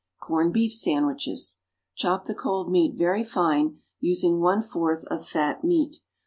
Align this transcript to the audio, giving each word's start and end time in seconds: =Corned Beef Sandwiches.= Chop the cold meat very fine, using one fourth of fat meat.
=Corned 0.19 0.51
Beef 0.51 0.73
Sandwiches.= 0.73 1.59
Chop 1.93 2.25
the 2.25 2.33
cold 2.33 2.71
meat 2.71 2.95
very 2.95 3.23
fine, 3.23 3.81
using 3.99 4.39
one 4.39 4.63
fourth 4.63 5.05
of 5.11 5.27
fat 5.27 5.63
meat. 5.63 5.97